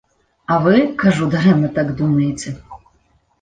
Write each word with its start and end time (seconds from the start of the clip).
А 0.53 0.55
вы, 0.63 0.77
кажу, 1.03 1.27
дарэмна 1.35 1.69
так 1.77 1.93
думаеце. 2.01 2.55